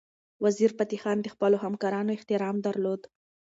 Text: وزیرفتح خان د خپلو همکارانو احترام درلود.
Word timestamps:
وزیرفتح 0.45 0.97
خان 1.03 1.17
د 1.21 1.27
خپلو 1.33 1.57
همکارانو 1.65 2.15
احترام 2.17 2.55
درلود. 2.67 3.01